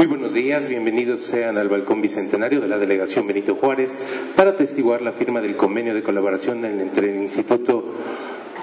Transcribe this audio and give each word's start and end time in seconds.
Muy 0.00 0.06
buenos 0.06 0.32
días, 0.32 0.66
bienvenidos 0.66 1.20
sean 1.20 1.58
al 1.58 1.68
balcón 1.68 2.00
bicentenario 2.00 2.62
de 2.62 2.68
la 2.68 2.78
delegación 2.78 3.26
Benito 3.26 3.56
Juárez 3.56 3.98
para 4.34 4.52
atestiguar 4.52 5.02
la 5.02 5.12
firma 5.12 5.42
del 5.42 5.56
convenio 5.56 5.92
de 5.94 6.02
colaboración 6.02 6.64
entre 6.64 7.10
el 7.10 7.20
Instituto 7.20 7.84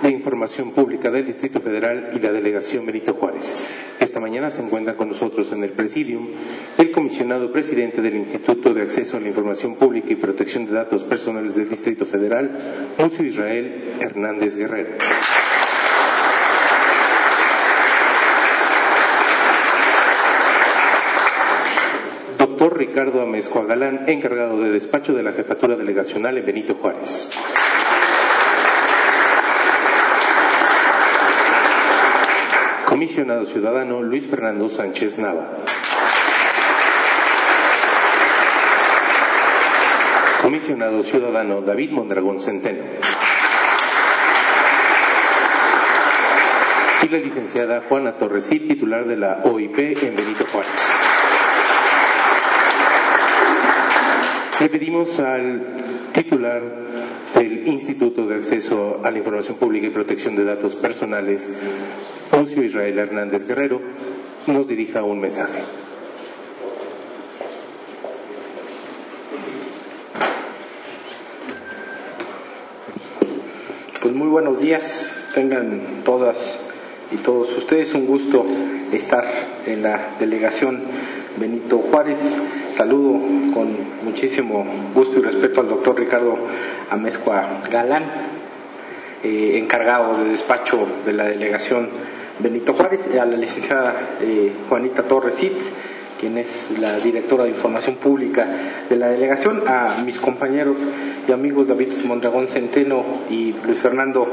de 0.01 0.09
Información 0.09 0.71
Pública 0.71 1.11
del 1.11 1.27
Distrito 1.27 1.61
Federal 1.61 2.09
y 2.15 2.19
la 2.21 2.31
delegación 2.31 2.87
Benito 2.87 3.13
Juárez. 3.13 3.63
Esta 3.99 4.19
mañana 4.19 4.49
se 4.49 4.63
encuentra 4.63 4.97
con 4.97 5.09
nosotros 5.09 5.51
en 5.51 5.63
el 5.63 5.73
presidium 5.73 6.29
el 6.79 6.89
comisionado 6.89 7.51
presidente 7.51 8.01
del 8.01 8.15
Instituto 8.15 8.73
de 8.73 8.81
Acceso 8.81 9.17
a 9.17 9.19
la 9.19 9.27
Información 9.27 9.75
Pública 9.75 10.11
y 10.11 10.15
Protección 10.15 10.65
de 10.65 10.71
Datos 10.71 11.03
Personales 11.03 11.55
del 11.55 11.69
Distrito 11.69 12.05
Federal, 12.05 12.49
Lucio 12.97 13.23
Israel 13.23 13.93
Hernández 13.99 14.57
Guerrero. 14.57 14.89
Doctor 22.57 22.77
Ricardo 22.97 23.21
Amezcoa 23.21 23.63
Galán, 23.65 24.05
encargado 24.07 24.59
de 24.59 24.71
despacho 24.71 25.13
de 25.13 25.21
la 25.21 25.31
Jefatura 25.31 25.75
Delegacional 25.75 26.35
en 26.35 26.45
Benito 26.47 26.73
Juárez. 26.81 27.29
Comisionado 32.87 33.45
Ciudadano 33.45 34.01
Luis 34.01 34.25
Fernando 34.25 34.67
Sánchez 34.67 35.19
Nava. 35.19 35.47
Comisionado 40.41 41.03
Ciudadano 41.03 41.61
David 41.61 41.91
Mondragón 41.91 42.39
Centeno. 42.39 42.81
Y 47.03 47.09
la 47.09 47.17
licenciada 47.19 47.83
Juana 47.87 48.17
Torresí, 48.17 48.59
titular 48.59 49.05
de 49.05 49.17
la 49.17 49.41
OIP 49.43 49.77
en 50.01 50.15
Benito 50.15 50.47
Juárez. 50.51 50.96
Le 54.59 54.69
pedimos 54.69 55.19
al 55.19 55.61
titular 56.13 56.63
del 57.35 57.67
Instituto 57.67 58.25
de 58.25 58.37
Acceso 58.37 59.01
a 59.03 59.11
la 59.11 59.19
Información 59.19 59.55
Pública 59.57 59.85
y 59.85 59.91
Protección 59.91 60.35
de 60.35 60.45
Datos 60.45 60.73
Personales, 60.73 61.61
Lucio 62.31 62.63
Israel 62.63 62.97
Hernández 62.97 63.47
Guerrero, 63.47 63.79
nos 64.47 64.67
dirija 64.67 65.03
un 65.03 65.19
mensaje. 65.19 65.61
Pues 74.01 74.15
muy 74.15 74.27
buenos 74.27 74.59
días, 74.59 75.29
tengan 75.35 76.01
todas 76.03 76.61
y 77.11 77.17
todos 77.17 77.55
ustedes 77.55 77.93
un 77.93 78.07
gusto 78.07 78.43
estar 78.91 79.23
en 79.67 79.83
la 79.83 80.15
delegación 80.19 80.81
Benito 81.37 81.77
Juárez. 81.77 82.17
Saludo 82.77 83.19
con 83.55 83.75
muchísimo 84.03 84.63
gusto 84.93 85.17
y 85.17 85.23
respeto 85.23 85.61
al 85.61 85.67
doctor 85.67 85.99
Ricardo 85.99 86.37
Amezcua 86.91 87.63
Galán, 87.71 88.03
eh, 89.23 89.57
encargado 89.57 90.23
de 90.23 90.29
despacho 90.29 90.85
de 91.03 91.11
la 91.11 91.23
delegación 91.23 91.89
Benito 92.37 92.75
Juárez, 92.75 93.17
a 93.19 93.25
la 93.25 93.35
licenciada 93.35 93.95
eh, 94.21 94.51
Juanita 94.69 95.01
Torres 95.01 95.37
quien 96.19 96.37
es 96.37 96.77
la 96.79 96.99
directora 96.99 97.45
de 97.45 97.49
Información 97.49 97.95
Pública 97.95 98.47
de 98.87 98.95
la 98.95 99.09
delegación, 99.09 99.63
a 99.67 99.95
mis 100.05 100.19
compañeros 100.19 100.77
y 101.27 101.31
amigos 101.31 101.67
David 101.67 101.89
Mondragón 102.05 102.47
Centeno 102.47 103.03
y 103.27 103.55
Luis 103.65 103.79
Fernando 103.79 104.27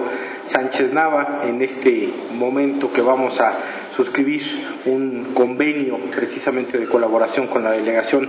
Sánchez 0.44 0.92
Nava, 0.92 1.44
en 1.48 1.62
este 1.62 2.10
momento 2.34 2.92
que 2.92 3.00
vamos 3.00 3.40
a 3.40 3.52
suscribir 3.94 4.42
un 4.86 5.32
convenio 5.34 5.98
precisamente 6.10 6.78
de 6.78 6.86
colaboración 6.86 7.46
con 7.46 7.64
la 7.64 7.72
delegación 7.72 8.28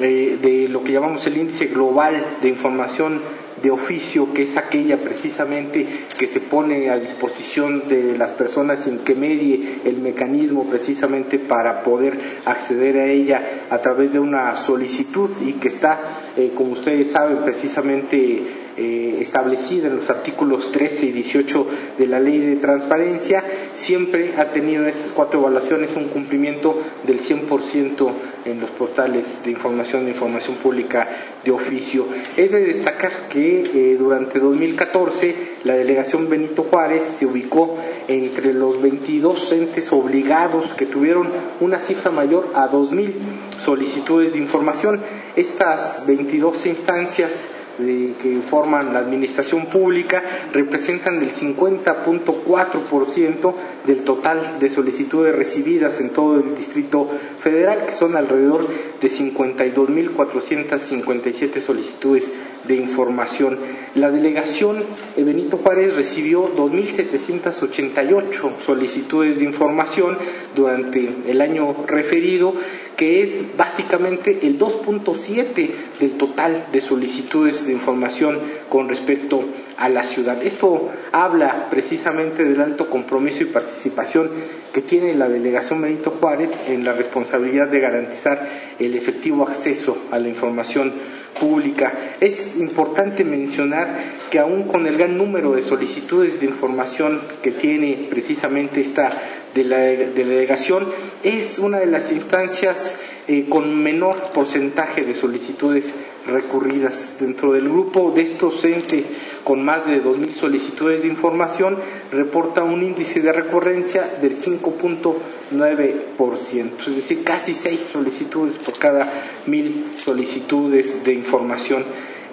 eh, 0.00 0.38
de 0.40 0.68
lo 0.68 0.82
que 0.82 0.92
llamamos 0.92 1.26
el 1.26 1.36
índice 1.36 1.66
global 1.66 2.24
de 2.42 2.48
información 2.48 3.20
de 3.66 3.72
oficio, 3.72 4.32
que 4.32 4.44
es 4.44 4.56
aquella 4.56 4.96
precisamente 4.96 5.84
que 6.16 6.28
se 6.28 6.38
pone 6.38 6.88
a 6.88 6.98
disposición 6.98 7.88
de 7.88 8.16
las 8.16 8.30
personas 8.30 8.84
sin 8.84 9.00
que 9.00 9.16
medie 9.16 9.80
el 9.84 9.96
mecanismo 9.96 10.68
precisamente 10.70 11.40
para 11.40 11.82
poder 11.82 12.16
acceder 12.44 12.96
a 12.96 13.06
ella 13.06 13.42
a 13.68 13.78
través 13.78 14.12
de 14.12 14.20
una 14.20 14.54
solicitud 14.54 15.30
y 15.44 15.54
que 15.54 15.66
está, 15.66 15.98
eh, 16.36 16.52
como 16.54 16.74
ustedes 16.74 17.10
saben, 17.10 17.38
precisamente 17.38 18.65
eh, 18.76 19.18
establecida 19.20 19.88
en 19.88 19.96
los 19.96 20.10
artículos 20.10 20.70
13 20.72 21.06
y 21.06 21.12
18 21.12 21.66
de 21.98 22.06
la 22.06 22.20
ley 22.20 22.38
de 22.38 22.56
transparencia, 22.56 23.42
siempre 23.74 24.34
ha 24.36 24.50
tenido 24.50 24.82
en 24.82 24.90
estas 24.90 25.12
cuatro 25.12 25.40
evaluaciones 25.40 25.96
un 25.96 26.08
cumplimiento 26.08 26.78
del 27.06 27.20
100% 27.20 28.10
en 28.44 28.60
los 28.60 28.70
portales 28.70 29.42
de 29.44 29.50
información 29.50 30.04
de 30.04 30.10
información 30.10 30.56
pública 30.56 31.08
de 31.44 31.50
oficio. 31.50 32.06
Es 32.36 32.52
de 32.52 32.64
destacar 32.64 33.28
que 33.28 33.62
eh, 33.62 33.96
durante 33.96 34.38
2014 34.38 35.34
la 35.64 35.74
delegación 35.74 36.28
Benito 36.28 36.62
Juárez 36.64 37.02
se 37.18 37.26
ubicó 37.26 37.78
entre 38.08 38.52
los 38.52 38.80
22 38.82 39.52
entes 39.52 39.92
obligados 39.92 40.74
que 40.74 40.86
tuvieron 40.86 41.28
una 41.60 41.78
cifra 41.78 42.10
mayor 42.10 42.50
a 42.54 42.70
2.000 42.70 43.12
solicitudes 43.58 44.32
de 44.32 44.38
información. 44.38 45.00
Estas 45.34 46.06
22 46.06 46.66
instancias 46.66 47.30
que 47.76 48.40
forman 48.42 48.92
la 48.92 48.98
administración 49.00 49.66
pública 49.66 50.22
representan 50.52 51.20
el 51.22 51.30
50.4% 51.30 53.54
del 53.86 54.04
total 54.04 54.58
de 54.60 54.68
solicitudes 54.68 55.34
recibidas 55.34 55.98
en 56.00 56.10
todo 56.10 56.38
el 56.40 56.54
Distrito 56.56 57.08
Federal, 57.38 57.86
que 57.86 57.92
son 57.92 58.16
alrededor 58.16 58.68
de 59.00 59.10
52.457 59.10 61.60
solicitudes 61.60 62.32
de 62.66 62.76
información. 62.76 63.58
La 63.94 64.10
delegación 64.10 64.84
Benito 65.16 65.56
Juárez 65.56 65.96
recibió 65.96 66.54
2.788 66.54 68.58
solicitudes 68.64 69.38
de 69.38 69.44
información 69.44 70.18
durante 70.54 71.08
el 71.26 71.40
año 71.40 71.74
referido, 71.86 72.52
que 72.96 73.22
es 73.22 73.56
básicamente 73.56 74.38
el 74.42 74.58
2.7 74.58 75.70
del 76.00 76.12
total 76.12 76.66
de 76.72 76.80
solicitudes 76.80 77.66
de 77.66 77.72
información 77.72 78.38
con 78.68 78.88
respecto 78.88 79.44
a 79.76 79.88
la 79.88 80.04
ciudad. 80.04 80.42
Esto 80.42 80.88
habla 81.12 81.68
precisamente 81.68 82.44
del 82.44 82.60
alto 82.60 82.88
compromiso 82.88 83.42
y 83.42 83.46
participación 83.46 84.30
que 84.72 84.80
tiene 84.80 85.14
la 85.14 85.28
delegación 85.28 85.82
Benito 85.82 86.10
Juárez 86.10 86.50
en 86.68 86.84
la 86.84 86.92
responsabilidad 86.92 87.68
de 87.68 87.80
garantizar 87.80 88.48
el 88.78 88.94
efectivo 88.94 89.46
acceso 89.46 89.98
a 90.10 90.18
la 90.18 90.28
información 90.28 90.92
pública. 91.38 91.92
Es 92.20 92.58
importante 92.58 93.24
mencionar 93.24 93.98
que 94.30 94.38
aún 94.38 94.64
con 94.64 94.86
el 94.86 94.96
gran 94.96 95.18
número 95.18 95.52
de 95.52 95.62
solicitudes 95.62 96.40
de 96.40 96.46
información 96.46 97.20
que 97.42 97.50
tiene 97.50 98.06
precisamente 98.08 98.80
esta 98.80 99.10
de 99.56 99.64
la 99.64 99.78
delegación, 99.78 100.86
es 101.24 101.58
una 101.58 101.78
de 101.78 101.86
las 101.86 102.12
instancias 102.12 103.00
eh, 103.26 103.46
con 103.48 103.82
menor 103.82 104.30
porcentaje 104.34 105.02
de 105.02 105.14
solicitudes 105.14 105.86
recurridas 106.26 107.16
dentro 107.20 107.52
del 107.52 107.68
grupo 107.68 108.12
de 108.14 108.22
estos 108.22 108.64
entes 108.64 109.06
con 109.44 109.64
más 109.64 109.86
de 109.86 110.02
2.000 110.02 110.32
solicitudes 110.32 111.02
de 111.02 111.08
información, 111.08 111.78
reporta 112.10 112.64
un 112.64 112.82
índice 112.82 113.20
de 113.20 113.30
recurrencia 113.32 114.02
del 114.20 114.34
5.9%, 114.34 116.88
es 116.88 116.96
decir, 116.96 117.22
casi 117.22 117.54
6 117.54 117.90
solicitudes 117.92 118.56
por 118.56 118.76
cada 118.76 119.08
1.000 119.46 119.96
solicitudes 119.96 121.04
de 121.04 121.12
información. 121.12 121.84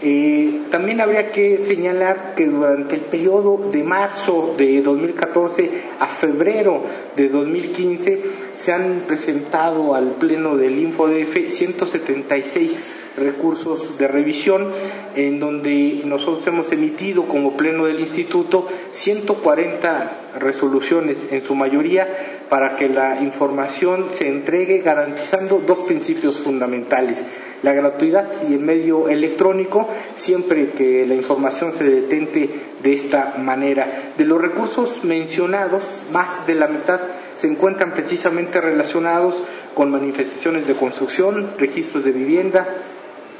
Eh, 0.06 0.64
también 0.70 1.00
habría 1.00 1.32
que 1.32 1.60
señalar 1.60 2.34
que 2.36 2.46
durante 2.46 2.96
el 2.96 3.02
periodo 3.02 3.70
de 3.72 3.84
marzo 3.84 4.54
de 4.58 4.82
2014 4.82 5.70
a 5.98 6.08
febrero 6.08 6.82
de 7.16 7.30
2015 7.30 8.22
se 8.56 8.74
han 8.74 9.04
presentado 9.08 9.96
al 9.96 10.16
Pleno 10.16 10.58
del 10.58 10.78
InfoDF 10.78 11.50
176 11.50 13.03
recursos 13.18 13.98
de 13.98 14.07
revisión, 14.07 14.71
en 15.15 15.39
donde 15.39 16.01
nosotros 16.06 16.45
hemos 16.48 16.71
emitido 16.71 17.25
como 17.25 17.56
pleno 17.56 17.86
del 17.86 18.00
instituto 18.00 18.68
140 18.92 20.38
resoluciones, 20.39 21.18
en 21.31 21.44
su 21.44 21.56
mayoría 21.56 22.45
para 22.50 22.75
que 22.75 22.89
la 22.89 23.21
información 23.21 24.07
se 24.13 24.27
entregue 24.27 24.80
garantizando 24.80 25.62
dos 25.65 25.80
principios 25.80 26.39
fundamentales 26.39 27.24
la 27.63 27.74
gratuidad 27.74 28.30
y 28.48 28.54
el 28.54 28.60
medio 28.60 29.07
electrónico 29.07 29.88
siempre 30.18 30.71
que 30.71 31.06
la 31.07 31.15
información 31.15 31.71
se 31.71 31.86
detente 31.86 32.50
de 32.83 32.94
esta 32.94 33.36
manera. 33.38 34.12
De 34.18 34.25
los 34.25 34.39
recursos 34.39 35.04
mencionados, 35.04 35.83
más 36.12 36.45
de 36.45 36.56
la 36.56 36.68
mitad 36.68 37.00
se 37.38 37.48
encuentran 37.48 37.94
precisamente 37.94 38.62
relacionados 38.62 39.36
con 39.74 39.89
manifestaciones 39.89 40.68
de 40.68 40.75
construcción, 40.75 41.51
registros 41.57 42.04
de 42.04 42.12
vivienda, 42.12 42.68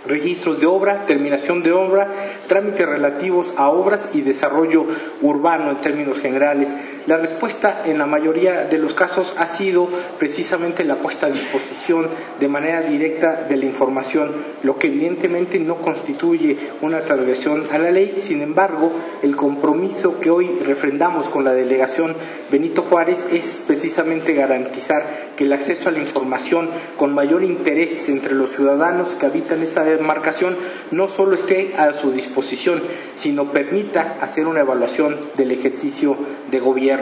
registros 0.06 0.60
de 0.60 0.66
obra, 0.66 1.06
terminación 1.06 1.64
de 1.64 1.72
obra, 1.72 2.08
trámites 2.48 2.88
relativos 2.88 3.54
a 3.58 3.70
obras 3.70 4.10
y 4.14 4.22
desarrollo 4.22 4.86
urbano 5.22 5.72
en 5.72 5.82
términos 5.82 6.20
generales. 6.20 6.70
La 7.06 7.18
respuesta 7.18 7.84
en 7.86 7.98
la 7.98 8.06
mayoría 8.06 8.64
de 8.64 8.78
los 8.78 8.94
casos 8.94 9.36
ha 9.38 9.48
sido 9.48 9.90
precisamente 10.20 10.86
la 10.86 10.96
puesta 10.96 11.28
a 11.28 11.30
disposición 11.30 12.08
de 12.40 12.48
manera 12.48 12.82
directa 12.82 13.44
de 13.44 13.58
la 13.58 13.66
información, 13.66 14.32
lo 14.64 14.78
que 14.78 14.88
evidentemente 14.88 15.60
no 15.60 15.76
constituye 15.78 16.58
una 16.82 17.02
transgresión 17.02 17.66
a 17.74 17.78
la 17.78 17.92
ley. 17.92 18.22
Sin 18.26 18.42
embargo, 18.42 18.94
el 19.22 19.36
compromiso 19.36 20.22
que 20.22 20.30
hoy 20.30 20.60
refrendamos 20.66 21.26
con 21.26 21.44
la 21.44 21.52
delegación 21.52 22.16
Benito 22.50 22.84
Juárez 22.84 23.18
es 23.32 23.64
precisamente 23.66 24.34
garantizar 24.34 25.34
que 25.36 25.46
el 25.46 25.54
acceso 25.54 25.90
a 25.90 25.92
la 25.92 26.00
información 26.00 26.70
con 26.98 27.14
mayor 27.14 27.44
interés 27.44 28.08
entre 28.10 28.36
los 28.36 28.52
ciudadanos 28.52 29.16
que 29.16 29.26
habitan 29.26 29.64
esta 29.64 29.84
demarcación 29.84 30.56
no 30.92 31.08
solo 31.08 31.36
esté 31.36 31.74
a 31.78 31.92
su 31.94 32.12
disposición, 32.12 32.84
sino 33.16 33.52
permita 33.52 34.18
hacer 34.22 34.46
una 34.46 34.60
evaluación 34.60 35.18
del 35.36 35.52
ejercicio 35.52 36.16
de 36.52 36.60
gobierno. 36.60 36.93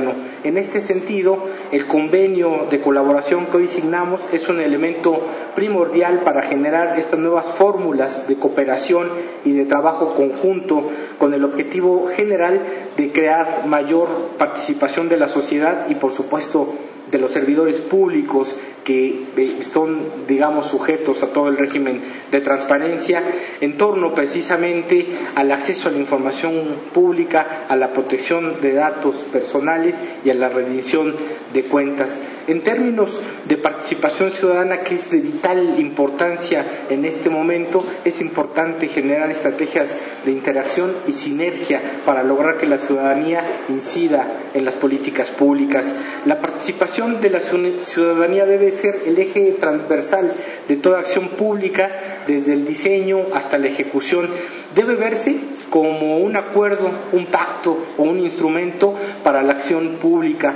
En 0.43 0.57
este 0.57 0.81
sentido, 0.81 1.37
el 1.71 1.85
convenio 1.87 2.67
de 2.69 2.79
colaboración 2.79 3.47
que 3.47 3.57
hoy 3.57 3.67
signamos 3.67 4.21
es 4.31 4.47
un 4.49 4.59
elemento 4.59 5.19
primordial 5.55 6.19
para 6.19 6.43
generar 6.43 6.97
estas 6.97 7.19
nuevas 7.19 7.45
fórmulas 7.47 8.27
de 8.27 8.35
cooperación 8.35 9.09
y 9.43 9.53
de 9.53 9.65
trabajo 9.65 10.15
conjunto 10.15 10.89
con 11.17 11.33
el 11.33 11.43
objetivo 11.43 12.07
general 12.07 12.61
de 12.97 13.11
crear 13.11 13.65
mayor 13.67 14.07
participación 14.37 15.09
de 15.09 15.17
la 15.17 15.29
sociedad 15.29 15.87
y, 15.89 15.95
por 15.95 16.11
supuesto, 16.13 16.73
de 17.11 17.19
los 17.19 17.31
servidores 17.31 17.75
públicos 17.77 18.55
que 18.83 19.25
eh, 19.37 19.63
son, 19.63 19.99
digamos, 20.27 20.67
sujetos 20.67 21.21
a 21.23 21.27
todo 21.27 21.49
el 21.49 21.57
régimen 21.57 22.01
de 22.31 22.41
transparencia 22.41 23.21
en 23.59 23.77
torno 23.77 24.13
precisamente 24.13 25.05
al 25.35 25.51
acceso 25.51 25.89
a 25.89 25.91
la 25.91 25.99
información 25.99 26.63
pública, 26.93 27.65
a 27.69 27.75
la 27.75 27.93
protección 27.93 28.61
de 28.61 28.73
datos 28.73 29.17
personales 29.31 29.95
y 30.25 30.29
a 30.29 30.33
la 30.33 30.49
rendición 30.49 31.15
de 31.53 31.63
cuentas. 31.63 32.19
En 32.47 32.61
términos 32.61 33.19
de 33.45 33.57
participación 33.57 34.31
ciudadana, 34.31 34.81
que 34.81 34.95
es 34.95 35.11
de 35.11 35.19
vital 35.19 35.79
importancia 35.79 36.65
en 36.89 37.05
este 37.05 37.29
momento, 37.29 37.83
es 38.03 38.19
importante 38.19 38.87
generar 38.87 39.29
estrategias 39.29 39.95
de 40.25 40.31
interacción 40.31 40.91
y 41.07 41.13
sinergia 41.13 42.01
para 42.05 42.23
lograr 42.23 42.57
que 42.57 42.65
la 42.65 42.77
ciudadanía 42.77 43.43
incida 43.69 44.25
en 44.53 44.65
las 44.65 44.73
políticas 44.73 45.29
públicas. 45.29 45.97
La 46.25 46.41
participación 46.41 47.00
de 47.01 47.29
la 47.31 47.39
ciudadanía 47.39 48.45
debe 48.45 48.71
ser 48.71 48.99
el 49.07 49.17
eje 49.17 49.55
transversal 49.59 50.33
de 50.67 50.75
toda 50.75 50.99
acción 50.99 51.29
pública, 51.29 52.23
desde 52.27 52.53
el 52.53 52.67
diseño 52.67 53.25
hasta 53.33 53.57
la 53.57 53.67
ejecución. 53.67 54.29
Debe 54.75 54.95
verse 54.95 55.35
como 55.71 56.19
un 56.19 56.35
acuerdo, 56.35 56.91
un 57.11 57.25
pacto 57.25 57.75
o 57.97 58.03
un 58.03 58.19
instrumento 58.19 58.93
para 59.23 59.41
la 59.41 59.53
acción 59.53 59.97
pública, 59.99 60.53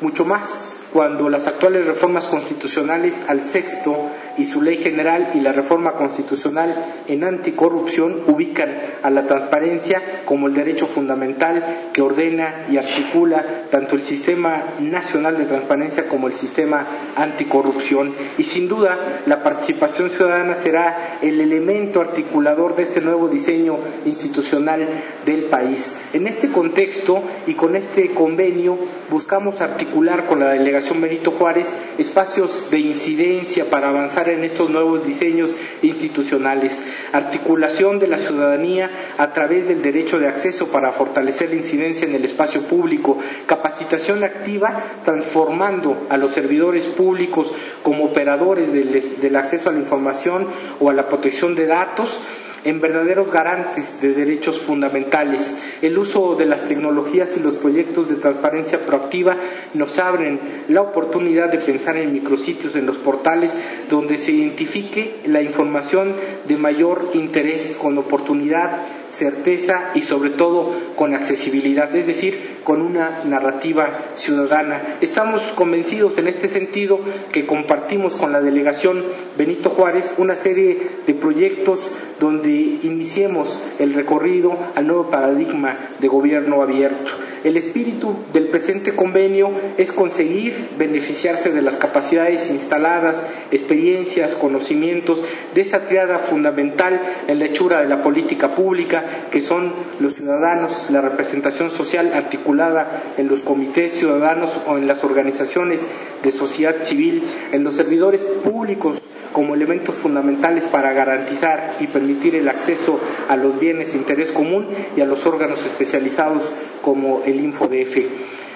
mucho 0.00 0.24
más 0.24 0.77
cuando 0.92 1.28
las 1.28 1.46
actuales 1.46 1.86
reformas 1.86 2.26
constitucionales 2.26 3.28
al 3.28 3.42
sexto 3.42 4.10
y 4.38 4.46
su 4.46 4.62
ley 4.62 4.78
general 4.78 5.30
y 5.34 5.40
la 5.40 5.52
reforma 5.52 5.92
constitucional 5.92 7.02
en 7.08 7.24
anticorrupción 7.24 8.22
ubican 8.26 8.76
a 9.02 9.10
la 9.10 9.26
transparencia 9.26 10.00
como 10.24 10.46
el 10.46 10.54
derecho 10.54 10.86
fundamental 10.86 11.64
que 11.92 12.02
ordena 12.02 12.66
y 12.70 12.76
articula 12.76 13.44
tanto 13.70 13.96
el 13.96 14.02
sistema 14.02 14.62
nacional 14.80 15.36
de 15.36 15.44
transparencia 15.44 16.08
como 16.08 16.28
el 16.28 16.34
sistema 16.34 16.86
anticorrupción. 17.16 18.14
Y 18.38 18.44
sin 18.44 18.68
duda 18.68 19.22
la 19.26 19.42
participación 19.42 20.10
ciudadana 20.10 20.54
será 20.54 21.18
el 21.20 21.40
elemento 21.40 22.00
articulador 22.00 22.76
de 22.76 22.84
este 22.84 23.00
nuevo 23.00 23.28
diseño 23.28 23.78
institucional 24.06 24.86
del 25.26 25.44
país. 25.44 26.00
En 26.12 26.28
este 26.28 26.48
contexto 26.48 27.22
y 27.46 27.54
con 27.54 27.74
este 27.74 28.10
convenio 28.10 28.78
buscamos 29.10 29.60
articular 29.60 30.26
con 30.26 30.40
la 30.40 30.52
delegación 30.52 30.77
Benito 31.00 31.32
Juárez 31.32 31.68
espacios 31.98 32.70
de 32.70 32.78
incidencia 32.78 33.68
para 33.70 33.88
avanzar 33.88 34.28
en 34.28 34.44
estos 34.44 34.70
nuevos 34.70 35.06
diseños 35.06 35.54
institucionales, 35.82 36.86
articulación 37.12 37.98
de 37.98 38.06
la 38.06 38.18
ciudadanía 38.18 39.14
a 39.18 39.32
través 39.32 39.66
del 39.66 39.82
derecho 39.82 40.18
de 40.18 40.28
acceso 40.28 40.68
para 40.68 40.92
fortalecer 40.92 41.50
la 41.50 41.56
incidencia 41.56 42.06
en 42.06 42.14
el 42.14 42.24
espacio 42.24 42.62
público, 42.62 43.18
capacitación 43.46 44.24
activa 44.24 44.72
transformando 45.04 46.06
a 46.10 46.16
los 46.16 46.32
servidores 46.32 46.84
públicos 46.86 47.52
como 47.82 48.04
operadores 48.04 48.72
del 48.72 49.36
acceso 49.36 49.70
a 49.70 49.72
la 49.72 49.78
información 49.78 50.46
o 50.80 50.90
a 50.90 50.94
la 50.94 51.08
protección 51.08 51.54
de 51.54 51.66
datos, 51.66 52.20
en 52.68 52.80
verdaderos 52.80 53.32
garantes 53.32 54.00
de 54.02 54.12
derechos 54.12 54.60
fundamentales. 54.60 55.56
El 55.80 55.98
uso 55.98 56.34
de 56.36 56.44
las 56.44 56.68
tecnologías 56.68 57.36
y 57.36 57.40
los 57.40 57.54
proyectos 57.54 58.08
de 58.08 58.16
transparencia 58.16 58.80
proactiva 58.80 59.36
nos 59.74 59.98
abren 59.98 60.38
la 60.68 60.82
oportunidad 60.82 61.50
de 61.50 61.58
pensar 61.58 61.96
en 61.96 62.12
micrositios, 62.12 62.76
en 62.76 62.86
los 62.86 62.96
portales, 62.96 63.56
donde 63.88 64.18
se 64.18 64.32
identifique 64.32 65.16
la 65.26 65.40
información 65.40 66.12
de 66.46 66.56
mayor 66.56 67.10
interés 67.14 67.76
con 67.80 67.96
oportunidad 67.96 68.82
certeza 69.10 69.90
y 69.94 70.02
sobre 70.02 70.30
todo 70.30 70.72
con 70.96 71.14
accesibilidad, 71.14 71.94
es 71.94 72.06
decir, 72.06 72.58
con 72.64 72.82
una 72.82 73.20
narrativa 73.24 74.12
ciudadana. 74.16 74.98
Estamos 75.00 75.42
convencidos 75.54 76.18
en 76.18 76.28
este 76.28 76.48
sentido 76.48 77.00
que 77.32 77.46
compartimos 77.46 78.14
con 78.14 78.32
la 78.32 78.40
delegación 78.40 79.04
Benito 79.36 79.70
Juárez 79.70 80.14
una 80.18 80.36
serie 80.36 80.78
de 81.06 81.14
proyectos 81.14 81.90
donde 82.20 82.50
iniciemos 82.82 83.60
el 83.78 83.94
recorrido 83.94 84.56
al 84.74 84.86
nuevo 84.86 85.08
paradigma 85.08 85.76
de 85.98 86.08
gobierno 86.08 86.62
abierto. 86.62 87.12
El 87.44 87.56
espíritu 87.56 88.16
del 88.32 88.48
presente 88.48 88.96
convenio 88.96 89.50
es 89.76 89.92
conseguir 89.92 90.70
beneficiarse 90.76 91.52
de 91.52 91.62
las 91.62 91.76
capacidades 91.76 92.50
instaladas, 92.50 93.24
experiencias, 93.52 94.34
conocimientos 94.34 95.22
de 95.54 95.60
esa 95.60 95.86
triada 95.86 96.18
fundamental 96.18 97.00
en 97.28 97.38
la 97.38 97.44
hechura 97.46 97.80
de 97.80 97.88
la 97.88 98.02
política 98.02 98.54
pública, 98.56 99.04
que 99.30 99.40
son 99.40 99.72
los 100.00 100.14
ciudadanos, 100.14 100.90
la 100.90 101.00
representación 101.00 101.70
social 101.70 102.12
articulada 102.12 103.14
en 103.16 103.28
los 103.28 103.40
comités 103.40 103.92
ciudadanos 103.92 104.50
o 104.66 104.76
en 104.76 104.88
las 104.88 105.04
organizaciones 105.04 105.80
de 106.22 106.32
sociedad 106.32 106.82
civil, 106.82 107.22
en 107.52 107.62
los 107.62 107.76
servidores 107.76 108.22
públicos 108.22 109.00
como 109.32 109.54
elementos 109.54 109.94
fundamentales 109.94 110.64
para 110.64 110.92
garantizar 110.92 111.76
y 111.80 111.86
permitir 111.86 112.34
el 112.34 112.48
acceso 112.48 113.00
a 113.28 113.36
los 113.36 113.58
bienes 113.60 113.92
de 113.92 113.98
interés 113.98 114.30
común 114.30 114.68
y 114.96 115.00
a 115.00 115.06
los 115.06 115.26
órganos 115.26 115.64
especializados 115.64 116.50
como 116.82 117.22
el 117.24 117.40
InfoDF. 117.40 117.96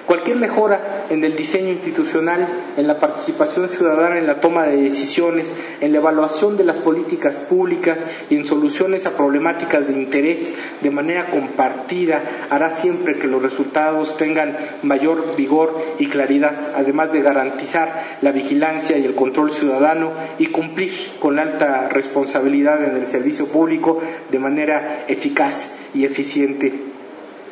Cualquier 0.07 0.37
mejora 0.37 1.07
en 1.11 1.23
el 1.23 1.37
diseño 1.37 1.69
institucional, 1.69 2.49
en 2.77 2.89
la 2.89 2.99
participación 2.99 3.69
ciudadana 3.69 4.19
en 4.19 4.27
la 4.27 4.41
toma 4.41 4.67
de 4.67 4.83
decisiones, 4.83 5.63
en 5.81 5.93
la 5.93 5.99
evaluación 5.99 6.57
de 6.57 6.65
las 6.65 6.79
políticas 6.79 7.37
públicas 7.37 8.01
y 8.29 8.35
en 8.35 8.45
soluciones 8.45 9.07
a 9.07 9.17
problemáticas 9.17 9.87
de 9.87 9.95
interés 9.95 10.55
de 10.81 10.91
manera 10.91 11.31
compartida 11.31 12.49
hará 12.51 12.71
siempre 12.71 13.19
que 13.19 13.29
los 13.29 13.43
resultados 13.43 14.17
tengan 14.17 14.57
mayor 14.83 15.37
vigor 15.37 15.81
y 16.01 16.09
claridad, 16.09 16.73
además 16.75 17.13
de 17.13 17.23
garantizar 17.23 18.19
la 18.23 18.33
vigilancia 18.33 18.99
y 18.99 19.05
el 19.05 19.15
control 19.15 19.53
ciudadano 19.53 20.13
y 20.39 20.47
cumplir 20.47 20.93
con 21.21 21.39
alta 21.39 21.89
responsabilidad 21.89 22.83
en 22.85 22.97
el 22.97 23.07
servicio 23.07 23.47
público 23.47 24.01
de 24.31 24.39
manera 24.41 25.05
eficaz 25.07 25.79
y 25.95 26.05
eficiente. 26.05 26.92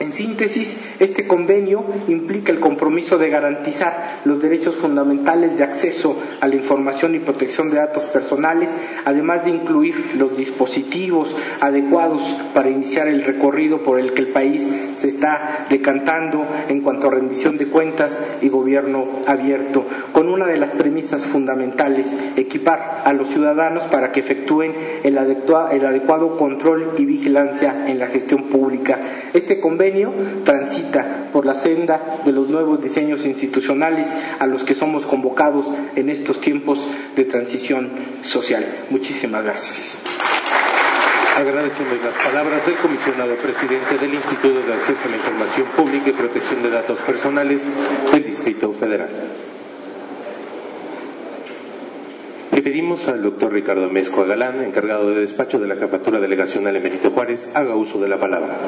En 0.00 0.14
síntesis, 0.14 0.80
este 0.98 1.26
convenio 1.26 1.84
implica 2.08 2.50
el 2.50 2.58
compromiso 2.58 3.18
de 3.18 3.28
garantizar 3.28 4.20
los 4.24 4.40
derechos 4.40 4.76
fundamentales 4.76 5.58
de 5.58 5.64
acceso 5.64 6.16
a 6.40 6.48
la 6.48 6.54
información 6.54 7.14
y 7.14 7.18
protección 7.18 7.68
de 7.68 7.76
datos 7.76 8.04
personales, 8.04 8.70
además 9.04 9.44
de 9.44 9.50
incluir 9.50 10.16
los 10.16 10.38
dispositivos 10.38 11.36
adecuados 11.60 12.22
para 12.54 12.70
iniciar 12.70 13.08
el 13.08 13.22
recorrido 13.24 13.82
por 13.82 14.00
el 14.00 14.14
que 14.14 14.22
el 14.22 14.28
país 14.28 14.62
se 14.94 15.08
está 15.08 15.66
decantando 15.68 16.46
en 16.70 16.80
cuanto 16.80 17.08
a 17.08 17.10
rendición 17.10 17.58
de 17.58 17.66
cuentas 17.66 18.38
y 18.40 18.48
gobierno 18.48 19.06
abierto, 19.26 19.84
con 20.14 20.30
una 20.30 20.46
de 20.46 20.56
las 20.56 20.70
premisas 20.70 21.26
fundamentales, 21.26 22.10
equipar 22.38 23.02
a 23.04 23.12
los 23.12 23.28
ciudadanos 23.28 23.82
para 23.84 24.12
que 24.12 24.20
efectúen 24.20 24.74
el, 25.02 25.18
adecuado 25.18 26.38
control 26.38 26.94
y 26.96 27.04
vigilancia 27.04 27.84
en 27.86 27.98
la 27.98 28.06
gestión 28.06 28.44
pública. 28.44 28.98
Este 29.34 29.60
convenio 29.60 29.89
transita 30.44 31.28
por 31.32 31.46
la 31.46 31.54
senda 31.54 32.20
de 32.24 32.32
los 32.32 32.48
nuevos 32.48 32.82
diseños 32.82 33.24
institucionales 33.24 34.08
a 34.38 34.46
los 34.46 34.64
que 34.64 34.74
somos 34.74 35.06
convocados 35.06 35.66
en 35.96 36.10
estos 36.10 36.40
tiempos 36.40 36.86
de 37.16 37.24
transición 37.24 37.90
social. 38.22 38.64
Muchísimas 38.90 39.44
gracias. 39.44 39.98
Agradecemos 41.36 42.02
las 42.04 42.14
palabras 42.14 42.66
del 42.66 42.74
comisionado 42.76 43.34
presidente 43.36 43.96
del 43.98 44.14
Instituto 44.14 44.66
de 44.66 44.74
Acceso 44.74 44.98
a 45.06 45.08
la 45.08 45.16
Información 45.16 45.66
Pública 45.76 46.10
y 46.10 46.12
Protección 46.12 46.62
de 46.62 46.70
Datos 46.70 46.98
Personales 47.00 47.62
del 48.12 48.24
Distrito 48.24 48.72
Federal. 48.72 49.08
Le 52.52 52.62
pedimos 52.62 53.08
al 53.08 53.22
doctor 53.22 53.52
Ricardo 53.52 53.88
Mezco 53.88 54.26
Galán, 54.26 54.62
encargado 54.62 55.08
de 55.10 55.20
despacho 55.20 55.58
de 55.60 55.68
la 55.68 55.76
Jefatura 55.76 56.20
Delegacional 56.20 56.76
Emerito 56.76 57.10
Juárez, 57.12 57.52
haga 57.54 57.76
uso 57.76 58.00
de 58.00 58.08
la 58.08 58.18
palabra. 58.18 58.58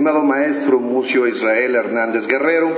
Estimado 0.00 0.22
maestro 0.22 0.80
Mucio 0.80 1.26
Israel 1.26 1.74
Hernández 1.74 2.26
Guerrero, 2.26 2.74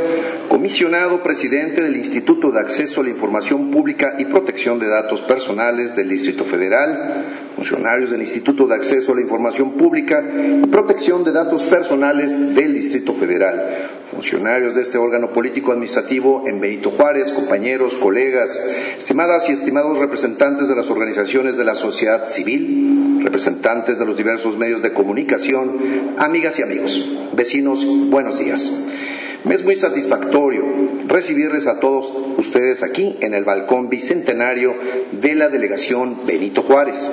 comisionado 0.48 1.22
presidente 1.22 1.80
del 1.80 1.94
Instituto 1.94 2.50
de 2.50 2.58
Acceso 2.58 3.00
a 3.00 3.04
la 3.04 3.10
Información 3.10 3.70
Pública 3.70 4.16
y 4.18 4.24
Protección 4.24 4.80
de 4.80 4.88
Datos 4.88 5.20
Personales 5.20 5.94
del 5.94 6.08
Distrito 6.08 6.44
Federal, 6.44 7.24
funcionarios 7.54 8.10
del 8.10 8.22
Instituto 8.22 8.66
de 8.66 8.74
Acceso 8.74 9.12
a 9.12 9.14
la 9.14 9.20
Información 9.20 9.74
Pública 9.74 10.20
y 10.34 10.66
Protección 10.66 11.22
de 11.22 11.30
Datos 11.30 11.62
Personales 11.62 12.56
del 12.56 12.74
Distrito 12.74 13.14
Federal, 13.14 13.91
funcionarios 14.12 14.74
de 14.74 14.82
este 14.82 14.98
órgano 14.98 15.32
político 15.32 15.72
administrativo 15.72 16.44
en 16.46 16.60
Benito 16.60 16.90
Juárez, 16.90 17.30
compañeros, 17.30 17.94
colegas, 17.94 18.70
estimadas 18.98 19.48
y 19.48 19.52
estimados 19.52 19.98
representantes 19.98 20.68
de 20.68 20.76
las 20.76 20.90
organizaciones 20.90 21.56
de 21.56 21.64
la 21.64 21.74
sociedad 21.74 22.28
civil, 22.28 23.20
representantes 23.22 23.98
de 23.98 24.04
los 24.04 24.14
diversos 24.14 24.58
medios 24.58 24.82
de 24.82 24.92
comunicación, 24.92 26.14
amigas 26.18 26.58
y 26.58 26.62
amigos, 26.62 27.18
vecinos, 27.32 27.86
buenos 28.10 28.38
días. 28.38 28.84
Me 29.44 29.54
es 29.54 29.64
muy 29.64 29.76
satisfactorio 29.76 30.62
recibirles 31.08 31.66
a 31.66 31.80
todos 31.80 32.12
ustedes 32.36 32.82
aquí 32.82 33.16
en 33.22 33.32
el 33.32 33.44
balcón 33.44 33.88
bicentenario 33.88 34.74
de 35.12 35.34
la 35.34 35.48
delegación 35.48 36.18
Benito 36.26 36.62
Juárez. 36.62 37.10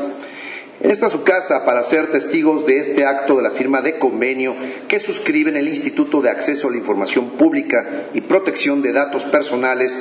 Esta 0.82 1.10
su 1.10 1.24
casa 1.24 1.66
para 1.66 1.84
ser 1.84 2.10
testigos 2.10 2.66
de 2.66 2.78
este 2.78 3.06
acto 3.06 3.36
de 3.36 3.44
la 3.44 3.52
firma 3.52 3.82
de 3.82 4.00
convenio 4.00 4.56
que 4.88 5.00
suscriben 5.00 5.58
el 5.58 5.68
Instituto 5.68 6.22
de 6.22 6.30
Acceso 6.30 6.70
a 6.70 6.72
la 6.72 6.78
Información 6.78 7.32
Pública 7.32 8.06
y 8.14 8.22
Protección 8.22 8.82
de 8.82 8.94
Datos 8.94 9.26
Personales 9.26 9.94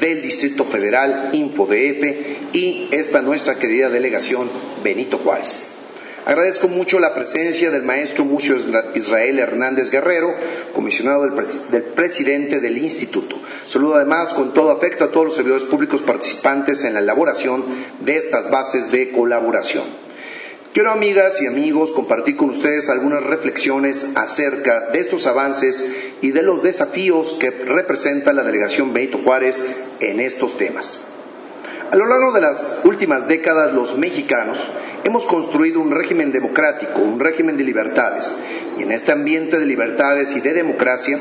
del 0.00 0.22
Distrito 0.22 0.64
Federal, 0.64 1.30
InfoDF, 1.32 2.52
y 2.52 2.88
esta 2.90 3.22
nuestra 3.22 3.54
querida 3.54 3.90
delegación 3.90 4.50
Benito 4.82 5.18
Juárez. 5.18 5.68
Agradezco 6.26 6.66
mucho 6.66 6.98
la 6.98 7.14
presencia 7.14 7.70
del 7.70 7.82
maestro 7.82 8.24
Mucio 8.24 8.56
Israel 8.94 9.38
Hernández 9.38 9.90
Guerrero, 9.92 10.34
comisionado 10.74 11.28
del, 11.30 11.82
presidente 11.82 12.58
del 12.58 12.78
instituto. 12.78 13.36
Saludo 13.68 13.96
además 13.96 14.32
con 14.32 14.52
todo 14.52 14.72
afecto 14.72 15.04
a 15.04 15.12
todos 15.12 15.26
los 15.26 15.36
servidores 15.36 15.64
públicos 15.64 16.00
participantes 16.00 16.82
en 16.84 16.94
la 16.94 17.00
elaboración 17.00 17.62
de 18.00 18.16
estas 18.16 18.50
bases 18.50 18.90
de 18.90 19.12
colaboración. 19.12 19.84
Quiero, 20.74 20.90
amigas 20.90 21.40
y 21.40 21.46
amigos, 21.46 21.92
compartir 21.92 22.36
con 22.36 22.50
ustedes 22.50 22.90
algunas 22.90 23.22
reflexiones 23.22 24.08
acerca 24.16 24.90
de 24.90 24.98
estos 24.98 25.28
avances 25.28 25.94
y 26.20 26.32
de 26.32 26.42
los 26.42 26.64
desafíos 26.64 27.36
que 27.38 27.50
representa 27.50 28.32
la 28.32 28.42
delegación 28.42 28.92
Benito 28.92 29.18
Juárez 29.18 29.76
en 30.00 30.18
estos 30.18 30.58
temas. 30.58 31.02
A 31.92 31.94
lo 31.94 32.08
largo 32.08 32.32
de 32.32 32.40
las 32.40 32.80
últimas 32.82 33.28
décadas, 33.28 33.72
los 33.72 33.98
mexicanos 33.98 34.58
hemos 35.04 35.26
construido 35.26 35.78
un 35.78 35.92
régimen 35.92 36.32
democrático, 36.32 37.02
un 37.02 37.20
régimen 37.20 37.56
de 37.56 37.62
libertades, 37.62 38.34
y 38.76 38.82
en 38.82 38.90
este 38.90 39.12
ambiente 39.12 39.60
de 39.60 39.66
libertades 39.66 40.34
y 40.34 40.40
de 40.40 40.54
democracia, 40.54 41.20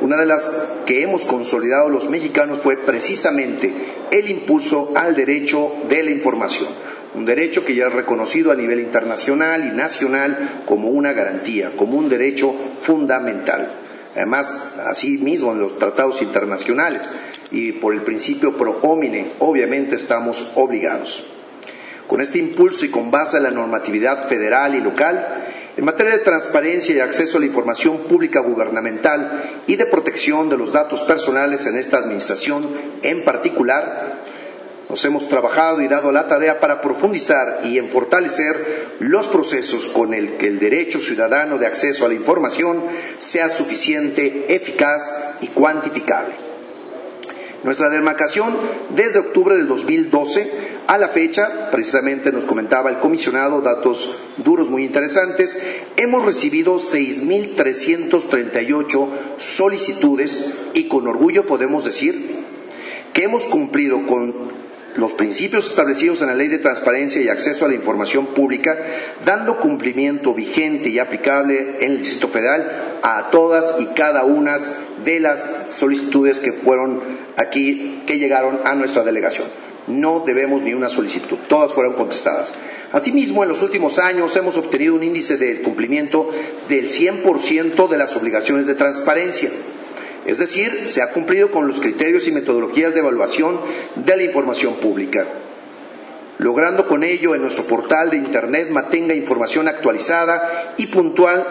una 0.00 0.16
de 0.16 0.26
las 0.26 0.64
que 0.84 1.02
hemos 1.02 1.24
consolidado 1.26 1.90
los 1.90 2.10
mexicanos 2.10 2.58
fue 2.58 2.76
precisamente 2.76 3.72
el 4.10 4.28
impulso 4.28 4.90
al 4.96 5.14
derecho 5.14 5.72
de 5.88 6.02
la 6.02 6.10
información 6.10 6.88
un 7.18 7.26
derecho 7.26 7.64
que 7.64 7.74
ya 7.74 7.88
es 7.88 7.92
reconocido 7.92 8.52
a 8.52 8.54
nivel 8.54 8.78
internacional 8.78 9.66
y 9.66 9.76
nacional 9.76 10.62
como 10.64 10.88
una 10.88 11.12
garantía, 11.12 11.72
como 11.76 11.98
un 11.98 12.08
derecho 12.08 12.54
fundamental. 12.80 13.68
Además, 14.14 14.74
así 14.86 15.18
mismo 15.18 15.52
en 15.52 15.60
los 15.60 15.78
tratados 15.78 16.22
internacionales 16.22 17.10
y 17.50 17.72
por 17.72 17.92
el 17.92 18.02
principio 18.02 18.56
pro 18.56 18.78
homine, 18.82 19.32
obviamente 19.40 19.96
estamos 19.96 20.52
obligados. 20.54 21.24
Con 22.06 22.20
este 22.20 22.38
impulso 22.38 22.84
y 22.84 22.90
con 22.90 23.10
base 23.10 23.36
en 23.36 23.42
la 23.42 23.50
normatividad 23.50 24.28
federal 24.28 24.76
y 24.76 24.80
local, 24.80 25.44
en 25.76 25.84
materia 25.84 26.12
de 26.12 26.24
transparencia 26.24 26.94
y 26.94 27.00
acceso 27.00 27.36
a 27.36 27.40
la 27.40 27.46
información 27.46 27.98
pública 28.08 28.40
gubernamental 28.40 29.62
y 29.66 29.76
de 29.76 29.86
protección 29.86 30.48
de 30.48 30.56
los 30.56 30.72
datos 30.72 31.02
personales 31.02 31.66
en 31.66 31.76
esta 31.76 31.98
administración 31.98 32.64
en 33.02 33.24
particular, 33.24 34.17
nos 34.88 35.04
hemos 35.04 35.28
trabajado 35.28 35.82
y 35.82 35.88
dado 35.88 36.12
la 36.12 36.28
tarea 36.28 36.60
para 36.60 36.80
profundizar 36.80 37.60
y 37.64 37.76
en 37.78 37.88
fortalecer 37.88 38.96
los 39.00 39.26
procesos 39.26 39.88
con 39.88 40.14
el 40.14 40.38
que 40.38 40.48
el 40.48 40.58
derecho 40.58 40.98
ciudadano 40.98 41.58
de 41.58 41.66
acceso 41.66 42.06
a 42.06 42.08
la 42.08 42.14
información 42.14 42.82
sea 43.18 43.50
suficiente, 43.50 44.54
eficaz 44.54 45.34
y 45.40 45.48
cuantificable. 45.48 46.48
Nuestra 47.64 47.90
demarcación 47.90 48.56
desde 48.90 49.18
octubre 49.18 49.56
del 49.56 49.66
2012 49.66 50.78
a 50.86 50.96
la 50.96 51.08
fecha, 51.08 51.70
precisamente 51.70 52.30
nos 52.32 52.46
comentaba 52.46 52.88
el 52.88 52.98
comisionado, 52.98 53.60
datos 53.60 54.16
duros 54.38 54.70
muy 54.70 54.84
interesantes, 54.84 55.62
hemos 55.96 56.24
recibido 56.24 56.80
6.338 56.80 59.08
solicitudes 59.38 60.54
y 60.72 60.88
con 60.88 61.06
orgullo 61.08 61.44
podemos 61.46 61.84
decir 61.84 62.38
que 63.12 63.24
hemos 63.24 63.44
cumplido 63.44 64.06
con 64.06 64.56
los 64.96 65.12
principios 65.12 65.66
establecidos 65.66 66.20
en 66.22 66.28
la 66.28 66.34
Ley 66.34 66.48
de 66.48 66.58
Transparencia 66.58 67.20
y 67.20 67.28
Acceso 67.28 67.64
a 67.64 67.68
la 67.68 67.74
Información 67.74 68.26
Pública, 68.26 68.76
dando 69.24 69.58
cumplimiento 69.58 70.34
vigente 70.34 70.88
y 70.88 70.98
aplicable 70.98 71.76
en 71.80 71.92
el 71.92 71.98
Distrito 71.98 72.28
Federal 72.28 72.98
a 73.02 73.30
todas 73.30 73.80
y 73.80 73.86
cada 73.86 74.24
una 74.24 74.58
de 75.04 75.20
las 75.20 75.70
solicitudes 75.70 76.40
que 76.40 76.52
fueron 76.52 77.00
aquí, 77.36 78.02
que 78.06 78.18
llegaron 78.18 78.60
a 78.64 78.74
nuestra 78.74 79.04
delegación. 79.04 79.46
No 79.86 80.24
debemos 80.26 80.62
ni 80.62 80.74
una 80.74 80.88
solicitud, 80.88 81.38
todas 81.48 81.72
fueron 81.72 81.94
contestadas. 81.94 82.52
Asimismo, 82.92 83.42
en 83.42 83.50
los 83.50 83.62
últimos 83.62 83.98
años 83.98 84.34
hemos 84.36 84.56
obtenido 84.56 84.94
un 84.94 85.02
índice 85.02 85.36
de 85.36 85.62
cumplimiento 85.62 86.30
del 86.68 86.90
100% 86.90 87.88
de 87.88 87.98
las 87.98 88.16
obligaciones 88.16 88.66
de 88.66 88.74
transparencia 88.74 89.50
es 90.28 90.36
decir, 90.36 90.90
se 90.90 91.00
ha 91.00 91.10
cumplido 91.12 91.50
con 91.50 91.66
los 91.66 91.80
criterios 91.80 92.28
y 92.28 92.32
metodologías 92.32 92.92
de 92.92 93.00
evaluación 93.00 93.58
de 93.94 94.14
la 94.14 94.22
información 94.22 94.74
pública, 94.74 95.24
logrando 96.36 96.86
con 96.86 97.02
ello 97.02 97.34
en 97.34 97.40
nuestro 97.40 97.64
portal 97.64 98.10
de 98.10 98.18
Internet 98.18 98.68
mantenga 98.68 99.14
información 99.14 99.68
actualizada 99.68 100.74
y 100.76 100.88
puntual 100.88 101.46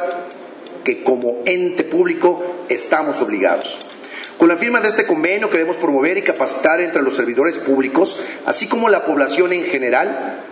que 0.83 1.01
como 1.01 1.37
ente 1.45 1.85
público 1.85 2.65
estamos 2.69 3.19
obligados. 3.23 3.79
Con 4.37 4.47
la 4.47 4.57
firma 4.57 4.79
de 4.79 4.89
este 4.89 5.07
convenio 5.07 5.49
queremos 5.49 5.77
promover 5.77 6.19
y 6.19 6.21
capacitar 6.21 6.79
entre 6.79 7.01
los 7.01 7.15
servidores 7.15 7.57
públicos, 7.57 8.21
así 8.45 8.69
como 8.69 8.89
la 8.89 9.05
población 9.05 9.53
en 9.53 9.63
general, 9.63 10.45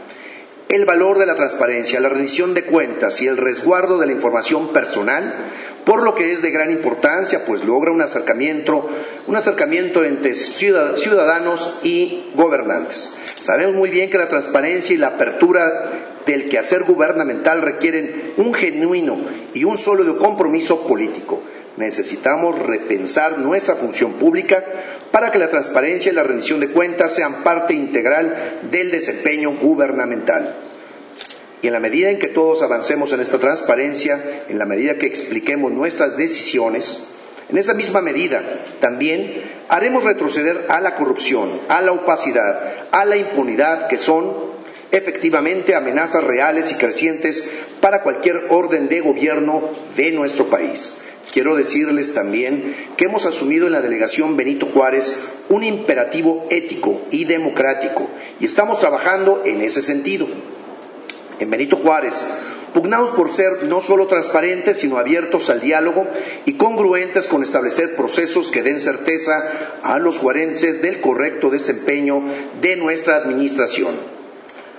el 0.75 0.86
valor 0.86 1.20
de 1.20 1.25
la 1.25 1.36
transparencia, 1.36 2.00
la 2.00 2.10
rendición 2.10 2.53
de 2.53 2.63
cuentas 2.63 3.22
y 3.22 3.27
el 3.27 3.38
resguardo 3.38 3.98
de 3.98 4.05
la 4.05 4.12
información 4.12 4.74
personal 4.74 5.51
por 5.86 6.03
lo 6.03 6.15
que 6.15 6.34
es 6.34 6.41
de 6.41 6.50
gran 6.50 6.72
importancia, 6.72 7.46
pues 7.46 7.63
logra 7.63 7.91
un 7.91 8.01
acercamiento, 8.01 8.89
un 9.27 9.36
acercamiento 9.36 10.03
entre 10.03 10.34
ciudadanos 10.34 11.79
y 11.84 12.32
gobernantes. 12.34 13.13
Sabemos 13.39 13.75
muy 13.75 13.91
bien 13.91 14.10
que 14.10 14.17
la 14.17 14.27
transparencia 14.27 14.96
y 14.96 14.98
la 14.98 15.10
apertura 15.10 16.22
del 16.25 16.50
quehacer 16.50 16.84
gubernamental 16.84 17.62
requieren 17.62 18.34
un 18.38 18.55
genuino 18.55 19.17
y 19.53 19.63
un 19.63 19.77
sólido 19.77 20.17
compromiso 20.17 20.88
político. 20.88 21.44
Necesitamos 21.77 22.58
repensar 22.58 23.38
nuestra 23.38 23.75
función 23.75 24.13
pública 24.13 24.63
para 25.16 25.32
que 25.32 25.40
la 25.40 25.50
transparencia 25.50 26.12
y 26.12 26.16
la 26.16 26.24
rendición 26.24 26.60
de 26.60 26.68
cuentas 26.68 27.16
sean 27.16 27.36
parte 27.36 27.74
integral 27.74 28.60
del 28.70 28.92
desempeño 28.92 29.52
gubernamental. 29.52 30.54
Y 31.62 31.68
en 31.68 31.72
la 31.72 31.80
medida 31.80 32.10
en 32.10 32.20
que 32.20 32.28
todos 32.28 32.62
avancemos 32.62 33.14
en 33.14 33.22
esta 33.22 33.38
transparencia, 33.38 34.22
en 34.50 34.60
la 34.60 34.66
medida 34.66 34.98
que 34.98 35.06
expliquemos 35.06 35.72
nuestras 35.72 36.18
decisiones, 36.18 37.12
en 37.48 37.58
esa 37.58 37.74
misma 37.74 38.02
medida 38.02 38.44
también 38.82 39.42
haremos 39.70 40.04
retroceder 40.04 40.66
a 40.68 40.82
la 40.82 40.96
corrupción, 40.96 41.62
a 41.70 41.80
la 41.82 41.94
opacidad, 41.94 42.74
a 42.92 43.06
la 43.06 43.16
impunidad, 43.16 43.88
que 43.88 43.98
son 43.98 44.34
efectivamente 44.92 45.76
amenazas 45.76 46.26
reales 46.26 46.74
y 46.74 46.76
crecientes 46.76 47.58
para 47.80 48.04
cualquier 48.04 48.48
orden 48.50 48.90
de 48.90 49.00
gobierno 49.00 49.70
de 49.96 50.12
nuestro 50.12 50.48
país. 50.48 50.98
Quiero 51.32 51.55
decirles 51.55 52.13
también 52.13 52.75
que 52.98 53.05
hemos 53.05 53.25
asumido 53.25 53.67
en 53.67 53.74
la 53.74 53.82
delegación 53.82 54.38
Benito 54.38 54.67
Juárez 54.67 55.24
un 55.50 55.63
imperativo 55.63 56.46
ético 56.50 57.01
y 57.12 57.25
democrático 57.25 58.08
y 58.39 58.46
estamos 58.46 58.79
trabajando 58.79 59.44
en 59.46 59.62
ese 59.62 59.82
sentido. 59.82 60.27
En 61.39 61.50
Benito 61.50 61.75
Juárez, 61.75 62.15
pugnados 62.74 63.12
por 63.12 63.29
ser 63.29 63.63
no 63.67 63.82
solo 63.82 64.08
transparentes, 64.08 64.79
sino 64.79 64.98
abiertos 64.98 65.50
al 65.50 65.62
diálogo 65.62 66.05
y 66.46 66.53
congruentes 66.53 67.25
con 67.27 67.44
establecer 67.44 67.96
procesos 67.96 68.50
que 68.50 68.63
den 68.63 68.79
certeza 68.79 69.44
a 69.84 70.00
los 70.00 70.20
juarenses 70.20 70.82
del 70.82 71.01
correcto 71.01 71.50
desempeño 71.50 72.22
de 72.62 72.75
nuestra 72.75 73.17
administración. 73.17 73.96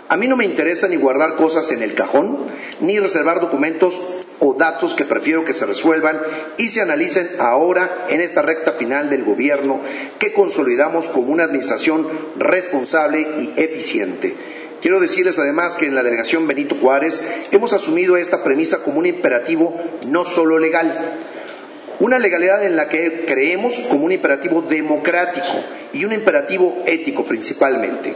A 0.08 0.16
mí 0.16 0.28
no 0.28 0.36
me 0.36 0.44
interesa 0.44 0.88
ni 0.88 0.96
guardar 0.96 1.36
cosas 1.36 1.72
en 1.72 1.82
el 1.82 1.94
cajón, 1.94 2.38
ni 2.80 3.00
reservar 3.00 3.40
documentos 3.40 3.94
o 4.40 4.54
datos 4.54 4.94
que 4.94 5.04
prefiero 5.04 5.44
que 5.44 5.54
se 5.54 5.66
resuelvan 5.66 6.20
y 6.58 6.68
se 6.68 6.82
analicen 6.82 7.28
ahora 7.38 8.06
en 8.08 8.20
esta 8.20 8.42
recta 8.42 8.72
final 8.72 9.08
del 9.08 9.24
gobierno 9.24 9.80
que 10.18 10.32
consolidamos 10.32 11.06
como 11.06 11.32
una 11.32 11.44
administración 11.44 12.06
responsable 12.36 13.20
y 13.20 13.52
eficiente. 13.56 14.34
Quiero 14.80 15.00
decirles 15.00 15.38
además 15.38 15.76
que 15.76 15.86
en 15.86 15.94
la 15.94 16.02
delegación 16.02 16.46
Benito 16.46 16.76
Juárez 16.76 17.46
hemos 17.50 17.72
asumido 17.72 18.16
esta 18.16 18.44
premisa 18.44 18.82
como 18.82 18.98
un 18.98 19.06
imperativo 19.06 19.74
no 20.06 20.24
solo 20.24 20.58
legal, 20.58 21.18
una 21.98 22.18
legalidad 22.18 22.64
en 22.64 22.76
la 22.76 22.88
que 22.88 23.24
creemos 23.26 23.74
como 23.90 24.04
un 24.04 24.12
imperativo 24.12 24.60
democrático 24.62 25.46
y 25.92 26.04
un 26.04 26.12
imperativo 26.12 26.82
ético 26.86 27.24
principalmente. 27.24 28.14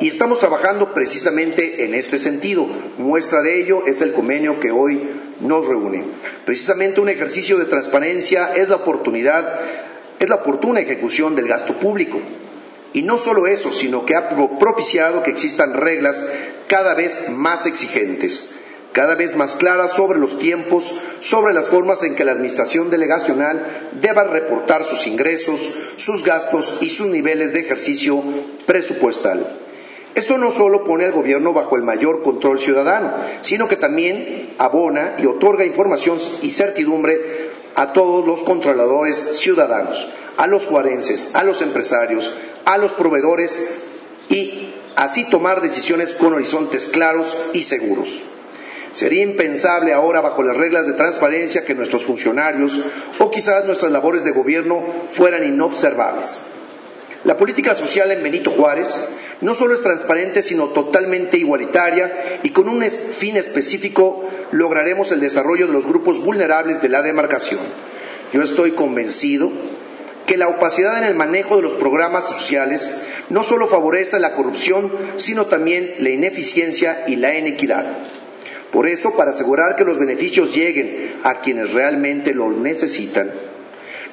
Y 0.00 0.08
estamos 0.08 0.40
trabajando 0.40 0.94
precisamente 0.94 1.84
en 1.84 1.94
este 1.94 2.18
sentido. 2.18 2.66
Muestra 2.96 3.42
de 3.42 3.60
ello 3.60 3.84
es 3.86 4.00
el 4.00 4.14
convenio 4.14 4.58
que 4.58 4.70
hoy 4.70 5.06
nos 5.40 5.66
reúne. 5.66 6.04
Precisamente 6.46 7.02
un 7.02 7.10
ejercicio 7.10 7.58
de 7.58 7.66
transparencia 7.66 8.54
es 8.56 8.70
la 8.70 8.76
oportunidad, 8.76 9.60
es 10.18 10.26
la 10.26 10.36
oportuna 10.36 10.80
ejecución 10.80 11.36
del 11.36 11.48
gasto 11.48 11.74
público. 11.74 12.18
Y 12.94 13.02
no 13.02 13.18
solo 13.18 13.46
eso, 13.46 13.74
sino 13.74 14.06
que 14.06 14.16
ha 14.16 14.30
propiciado 14.58 15.22
que 15.22 15.32
existan 15.32 15.74
reglas 15.74 16.26
cada 16.66 16.94
vez 16.94 17.28
más 17.28 17.66
exigentes, 17.66 18.54
cada 18.92 19.14
vez 19.14 19.36
más 19.36 19.56
claras 19.56 19.92
sobre 19.92 20.18
los 20.18 20.38
tiempos, 20.38 20.98
sobre 21.20 21.52
las 21.52 21.68
formas 21.68 22.02
en 22.04 22.14
que 22.14 22.24
la 22.24 22.32
Administración 22.32 22.88
delegacional 22.88 23.90
deba 24.00 24.24
reportar 24.24 24.82
sus 24.84 25.06
ingresos, 25.06 25.78
sus 25.98 26.24
gastos 26.24 26.78
y 26.80 26.88
sus 26.88 27.08
niveles 27.08 27.52
de 27.52 27.60
ejercicio 27.60 28.22
presupuestal. 28.64 29.46
Esto 30.14 30.38
no 30.38 30.50
solo 30.50 30.84
pone 30.84 31.04
al 31.04 31.12
gobierno 31.12 31.52
bajo 31.52 31.76
el 31.76 31.82
mayor 31.82 32.22
control 32.22 32.60
ciudadano, 32.60 33.12
sino 33.42 33.68
que 33.68 33.76
también 33.76 34.54
abona 34.58 35.14
y 35.18 35.26
otorga 35.26 35.64
información 35.64 36.18
y 36.42 36.50
certidumbre 36.50 37.50
a 37.76 37.92
todos 37.92 38.26
los 38.26 38.40
controladores 38.40 39.38
ciudadanos, 39.38 40.12
a 40.36 40.46
los 40.46 40.66
juarenses, 40.66 41.34
a 41.34 41.44
los 41.44 41.62
empresarios, 41.62 42.36
a 42.64 42.76
los 42.76 42.92
proveedores 42.92 43.74
y 44.28 44.74
así 44.96 45.28
tomar 45.30 45.60
decisiones 45.60 46.10
con 46.10 46.34
horizontes 46.34 46.88
claros 46.88 47.36
y 47.52 47.62
seguros. 47.62 48.22
Sería 48.92 49.22
impensable 49.22 49.92
ahora, 49.92 50.20
bajo 50.20 50.42
las 50.42 50.56
reglas 50.56 50.86
de 50.86 50.94
transparencia, 50.94 51.64
que 51.64 51.76
nuestros 51.76 52.04
funcionarios 52.04 52.84
o 53.20 53.30
quizás 53.30 53.64
nuestras 53.64 53.92
labores 53.92 54.24
de 54.24 54.32
gobierno 54.32 54.82
fueran 55.14 55.44
inobservables. 55.44 56.49
La 57.24 57.36
política 57.36 57.74
social 57.74 58.10
en 58.12 58.22
Benito 58.22 58.50
Juárez 58.50 59.10
no 59.42 59.54
solo 59.54 59.74
es 59.74 59.82
transparente, 59.82 60.42
sino 60.42 60.68
totalmente 60.68 61.36
igualitaria 61.36 62.40
y 62.42 62.50
con 62.50 62.68
un 62.68 62.82
fin 62.90 63.36
específico 63.36 64.24
lograremos 64.52 65.12
el 65.12 65.20
desarrollo 65.20 65.66
de 65.66 65.72
los 65.72 65.86
grupos 65.86 66.24
vulnerables 66.24 66.80
de 66.80 66.88
la 66.88 67.02
demarcación. 67.02 67.60
Yo 68.32 68.42
estoy 68.42 68.72
convencido 68.72 69.50
que 70.26 70.36
la 70.36 70.48
opacidad 70.48 70.98
en 70.98 71.04
el 71.04 71.14
manejo 71.14 71.56
de 71.56 71.62
los 71.62 71.72
programas 71.72 72.28
sociales 72.28 73.02
no 73.28 73.42
solo 73.42 73.66
favorece 73.66 74.18
la 74.18 74.32
corrupción, 74.32 74.90
sino 75.16 75.46
también 75.46 75.96
la 75.98 76.10
ineficiencia 76.10 77.04
y 77.06 77.16
la 77.16 77.36
inequidad. 77.36 77.84
Por 78.72 78.86
eso, 78.86 79.16
para 79.16 79.30
asegurar 79.32 79.76
que 79.76 79.84
los 79.84 79.98
beneficios 79.98 80.54
lleguen 80.54 81.16
a 81.24 81.40
quienes 81.40 81.72
realmente 81.74 82.32
los 82.32 82.56
necesitan, 82.56 83.30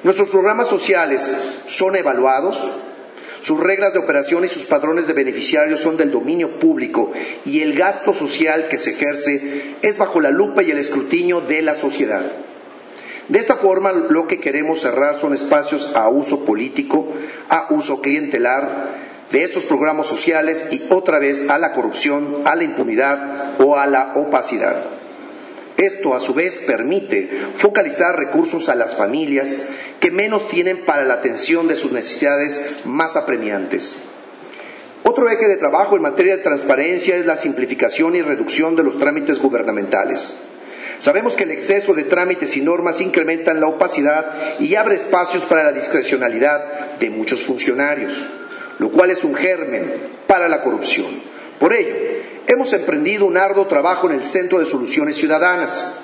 nuestros 0.02 0.28
programas 0.28 0.68
sociales 0.68 1.44
son 1.68 1.94
evaluados, 1.94 2.58
sus 3.40 3.60
reglas 3.60 3.92
de 3.92 3.98
operación 3.98 4.44
y 4.44 4.48
sus 4.48 4.64
padrones 4.64 5.06
de 5.06 5.12
beneficiarios 5.12 5.80
son 5.80 5.96
del 5.96 6.10
dominio 6.10 6.58
público 6.58 7.12
y 7.44 7.60
el 7.60 7.74
gasto 7.74 8.12
social 8.12 8.68
que 8.68 8.78
se 8.78 8.90
ejerce 8.90 9.76
es 9.82 9.98
bajo 9.98 10.20
la 10.20 10.30
lupa 10.30 10.62
y 10.62 10.70
el 10.70 10.78
escrutinio 10.78 11.40
de 11.40 11.62
la 11.62 11.74
sociedad. 11.74 12.22
De 13.28 13.38
esta 13.38 13.56
forma, 13.56 13.92
lo 13.92 14.26
que 14.26 14.40
queremos 14.40 14.80
cerrar 14.80 15.20
son 15.20 15.34
espacios 15.34 15.94
a 15.94 16.08
uso 16.08 16.44
político, 16.46 17.06
a 17.50 17.66
uso 17.70 18.00
clientelar 18.00 18.96
de 19.30 19.44
estos 19.44 19.64
programas 19.64 20.06
sociales 20.06 20.68
y 20.72 20.82
otra 20.88 21.18
vez 21.18 21.50
a 21.50 21.58
la 21.58 21.72
corrupción, 21.72 22.42
a 22.46 22.54
la 22.54 22.64
impunidad 22.64 23.60
o 23.60 23.76
a 23.76 23.86
la 23.86 24.14
opacidad. 24.14 24.97
Esto, 25.78 26.16
a 26.16 26.18
su 26.18 26.34
vez, 26.34 26.64
permite 26.66 27.30
focalizar 27.56 28.16
recursos 28.16 28.68
a 28.68 28.74
las 28.74 28.96
familias 28.96 29.68
que 30.00 30.10
menos 30.10 30.48
tienen 30.48 30.78
para 30.78 31.04
la 31.04 31.14
atención 31.14 31.68
de 31.68 31.76
sus 31.76 31.92
necesidades 31.92 32.80
más 32.84 33.14
apremiantes. 33.14 33.94
Otro 35.04 35.30
eje 35.30 35.46
de 35.46 35.56
trabajo 35.56 35.94
en 35.94 36.02
materia 36.02 36.36
de 36.36 36.42
transparencia 36.42 37.16
es 37.16 37.26
la 37.26 37.36
simplificación 37.36 38.16
y 38.16 38.22
reducción 38.22 38.74
de 38.74 38.82
los 38.82 38.98
trámites 38.98 39.38
gubernamentales. 39.38 40.38
Sabemos 40.98 41.34
que 41.34 41.44
el 41.44 41.52
exceso 41.52 41.94
de 41.94 42.02
trámites 42.02 42.56
y 42.56 42.60
normas 42.60 43.00
incrementan 43.00 43.60
la 43.60 43.68
opacidad 43.68 44.58
y 44.58 44.74
abre 44.74 44.96
espacios 44.96 45.44
para 45.44 45.62
la 45.62 45.72
discrecionalidad 45.72 46.98
de 46.98 47.08
muchos 47.08 47.44
funcionarios, 47.44 48.12
lo 48.80 48.90
cual 48.90 49.12
es 49.12 49.22
un 49.22 49.36
germen 49.36 49.84
para 50.26 50.48
la 50.48 50.60
corrupción. 50.60 51.37
Por 51.58 51.72
ello, 51.72 51.94
hemos 52.46 52.72
emprendido 52.72 53.26
un 53.26 53.36
arduo 53.36 53.66
trabajo 53.66 54.08
en 54.08 54.16
el 54.16 54.24
Centro 54.24 54.58
de 54.58 54.64
Soluciones 54.64 55.16
Ciudadanas, 55.16 55.94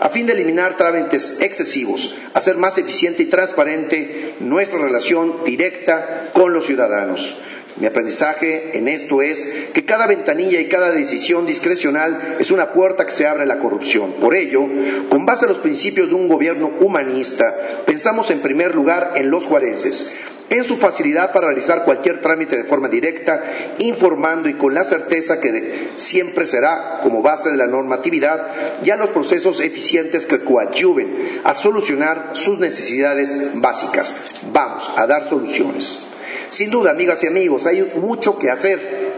a 0.00 0.08
fin 0.08 0.26
de 0.26 0.32
eliminar 0.32 0.76
trámites 0.76 1.40
excesivos, 1.40 2.16
hacer 2.34 2.56
más 2.56 2.78
eficiente 2.78 3.22
y 3.22 3.26
transparente 3.26 4.34
nuestra 4.40 4.80
relación 4.80 5.44
directa 5.44 6.30
con 6.32 6.52
los 6.52 6.66
ciudadanos. 6.66 7.38
Mi 7.76 7.86
aprendizaje 7.86 8.78
en 8.78 8.86
esto 8.86 9.20
es 9.20 9.70
que 9.72 9.84
cada 9.84 10.06
ventanilla 10.06 10.60
y 10.60 10.68
cada 10.68 10.92
decisión 10.92 11.44
discrecional 11.44 12.36
es 12.38 12.52
una 12.52 12.72
puerta 12.72 13.04
que 13.04 13.10
se 13.10 13.26
abre 13.26 13.42
a 13.42 13.46
la 13.46 13.58
corrupción. 13.58 14.12
Por 14.20 14.36
ello, 14.36 14.64
con 15.08 15.26
base 15.26 15.46
a 15.46 15.48
los 15.48 15.58
principios 15.58 16.08
de 16.08 16.14
un 16.14 16.28
gobierno 16.28 16.70
humanista, 16.80 17.52
pensamos 17.84 18.30
en 18.30 18.40
primer 18.40 18.76
lugar 18.76 19.12
en 19.16 19.28
los 19.28 19.46
juarenses, 19.46 20.14
en 20.50 20.64
su 20.64 20.76
facilidad 20.76 21.32
para 21.32 21.48
realizar 21.48 21.84
cualquier 21.84 22.20
trámite 22.20 22.56
de 22.56 22.64
forma 22.64 22.88
directa, 22.88 23.42
informando 23.78 24.48
y 24.48 24.54
con 24.54 24.74
la 24.74 24.84
certeza 24.84 25.40
que 25.40 25.90
siempre 25.96 26.46
será 26.46 27.00
como 27.02 27.22
base 27.22 27.50
de 27.50 27.56
la 27.56 27.66
normatividad 27.66 28.46
ya 28.82 28.96
los 28.96 29.10
procesos 29.10 29.60
eficientes 29.60 30.26
que 30.26 30.40
coadyuven 30.40 31.40
a 31.44 31.54
solucionar 31.54 32.32
sus 32.34 32.58
necesidades 32.58 33.52
básicas. 33.54 34.16
Vamos 34.52 34.90
a 34.96 35.06
dar 35.06 35.28
soluciones. 35.28 36.00
Sin 36.50 36.70
duda, 36.70 36.90
amigas 36.92 37.22
y 37.24 37.26
amigos, 37.26 37.66
hay 37.66 37.92
mucho 37.96 38.38
que 38.38 38.50
hacer. 38.50 39.14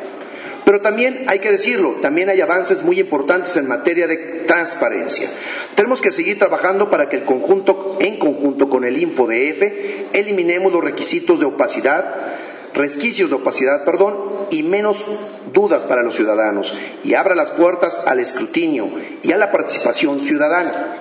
Pero 0.67 0.81
también 0.81 1.27
hay 1.29 1.39
que 1.39 1.53
decirlo, 1.53 1.95
también 2.03 2.29
hay 2.29 2.41
avances 2.41 2.83
muy 2.83 2.99
importantes 2.99 3.57
en 3.57 3.69
materia 3.69 4.09
de 4.09 4.17
transparencia. 4.49 5.31
Tenemos 5.77 6.01
que 6.01 6.11
seguir 6.11 6.41
trabajando 6.41 6.91
para 6.91 7.09
que 7.09 7.15
el 7.15 7.25
conjunto, 7.25 7.97
en 8.01 8.19
conjunto 8.19 8.69
con 8.69 8.85
el 8.85 9.01
InfoDF, 9.01 9.63
eliminemos 10.13 10.73
los 10.73 10.83
requisitos 10.83 11.39
de 11.39 11.47
opacidad, 11.47 12.13
resquicios 12.75 13.31
de 13.31 13.37
opacidad, 13.37 13.85
perdón, 13.85 14.17
y 14.51 14.65
menos 14.65 15.05
dudas 15.53 15.85
para 15.85 16.03
los 16.03 16.17
ciudadanos 16.17 16.77
y 17.05 17.15
abra 17.15 17.37
las 17.37 17.51
puertas 17.51 18.09
al 18.09 18.19
escrutinio 18.19 18.89
y 19.23 19.31
a 19.31 19.39
la 19.39 19.53
participación 19.53 20.19
ciudadana. 20.19 20.95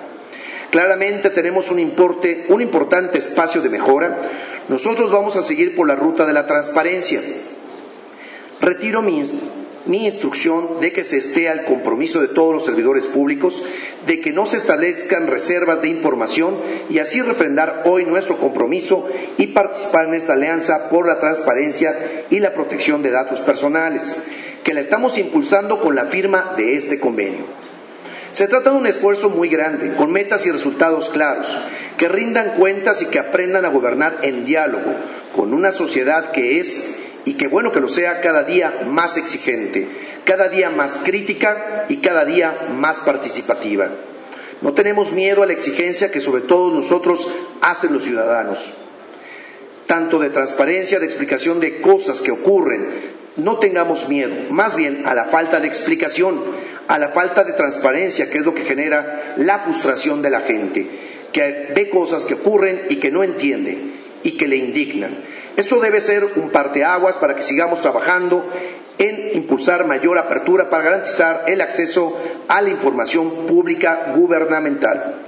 Claramente 0.70 1.28
tenemos 1.30 1.72
un, 1.72 1.80
importe, 1.80 2.46
un 2.50 2.62
importante 2.62 3.18
espacio 3.18 3.60
de 3.62 3.68
mejora. 3.68 4.16
Nosotros 4.68 5.10
vamos 5.10 5.34
a 5.34 5.42
seguir 5.42 5.74
por 5.74 5.88
la 5.88 5.96
ruta 5.96 6.24
de 6.24 6.34
la 6.34 6.46
transparencia. 6.46 7.20
Retiro 8.60 9.02
mi 9.02 10.06
instrucción 10.06 10.80
de 10.80 10.92
que 10.92 11.04
se 11.04 11.18
esté 11.18 11.48
al 11.48 11.64
compromiso 11.64 12.20
de 12.20 12.28
todos 12.28 12.54
los 12.54 12.64
servidores 12.64 13.06
públicos, 13.06 13.62
de 14.06 14.20
que 14.20 14.32
no 14.32 14.46
se 14.46 14.56
establezcan 14.56 15.26
reservas 15.26 15.82
de 15.82 15.88
información 15.88 16.56
y 16.88 16.98
así 16.98 17.20
refrendar 17.22 17.82
hoy 17.84 18.04
nuestro 18.04 18.36
compromiso 18.38 19.06
y 19.36 19.48
participar 19.48 20.06
en 20.06 20.14
esta 20.14 20.32
alianza 20.32 20.88
por 20.88 21.06
la 21.06 21.20
transparencia 21.20 22.24
y 22.30 22.40
la 22.40 22.54
protección 22.54 23.02
de 23.02 23.10
datos 23.10 23.40
personales, 23.40 24.16
que 24.64 24.74
la 24.74 24.80
estamos 24.80 25.18
impulsando 25.18 25.80
con 25.80 25.94
la 25.94 26.06
firma 26.06 26.54
de 26.56 26.76
este 26.76 26.98
convenio. 26.98 27.44
Se 28.32 28.48
trata 28.48 28.70
de 28.70 28.76
un 28.76 28.86
esfuerzo 28.86 29.30
muy 29.30 29.48
grande, 29.48 29.94
con 29.96 30.12
metas 30.12 30.44
y 30.46 30.50
resultados 30.50 31.08
claros, 31.10 31.46
que 31.96 32.08
rindan 32.08 32.50
cuentas 32.58 33.00
y 33.02 33.06
que 33.06 33.18
aprendan 33.18 33.64
a 33.64 33.70
gobernar 33.70 34.18
en 34.22 34.44
diálogo 34.44 34.94
con 35.34 35.54
una 35.54 35.72
sociedad 35.72 36.32
que 36.32 36.60
es 36.60 36.96
y 37.26 37.34
que 37.34 37.48
bueno 37.48 37.72
que 37.72 37.80
lo 37.80 37.88
sea 37.88 38.20
cada 38.20 38.44
día 38.44 38.72
más 38.86 39.16
exigente, 39.18 39.86
cada 40.24 40.48
día 40.48 40.70
más 40.70 41.02
crítica 41.04 41.84
y 41.88 41.96
cada 41.96 42.24
día 42.24 42.56
más 42.78 42.98
participativa. 43.00 43.88
No 44.62 44.72
tenemos 44.72 45.12
miedo 45.12 45.42
a 45.42 45.46
la 45.46 45.52
exigencia 45.52 46.10
que 46.10 46.20
sobre 46.20 46.42
todo 46.42 46.72
nosotros 46.72 47.28
hacen 47.60 47.92
los 47.92 48.04
ciudadanos, 48.04 48.60
tanto 49.86 50.20
de 50.20 50.30
transparencia, 50.30 51.00
de 51.00 51.06
explicación 51.06 51.60
de 51.60 51.80
cosas 51.80 52.22
que 52.22 52.30
ocurren. 52.30 53.16
No 53.36 53.58
tengamos 53.58 54.08
miedo, 54.08 54.32
más 54.50 54.76
bien 54.76 55.02
a 55.04 55.14
la 55.14 55.24
falta 55.24 55.60
de 55.60 55.66
explicación, 55.66 56.40
a 56.86 56.96
la 56.96 57.08
falta 57.08 57.42
de 57.42 57.52
transparencia, 57.52 58.30
que 58.30 58.38
es 58.38 58.44
lo 58.44 58.54
que 58.54 58.64
genera 58.64 59.34
la 59.36 59.58
frustración 59.58 60.22
de 60.22 60.30
la 60.30 60.40
gente, 60.40 60.86
que 61.32 61.72
ve 61.74 61.90
cosas 61.90 62.24
que 62.24 62.34
ocurren 62.34 62.82
y 62.88 62.96
que 62.96 63.10
no 63.10 63.24
entiende 63.24 63.76
y 64.22 64.32
que 64.38 64.46
le 64.46 64.56
indignan. 64.56 65.10
Esto 65.56 65.80
debe 65.80 66.00
ser 66.00 66.24
un 66.36 66.50
parteaguas 66.50 67.16
para 67.16 67.34
que 67.34 67.42
sigamos 67.42 67.80
trabajando 67.80 68.44
en 68.98 69.36
impulsar 69.36 69.86
mayor 69.86 70.18
apertura 70.18 70.70
para 70.70 70.84
garantizar 70.84 71.44
el 71.46 71.60
acceso 71.60 72.16
a 72.48 72.60
la 72.60 72.70
información 72.70 73.46
pública 73.46 74.12
gubernamental. 74.14 75.22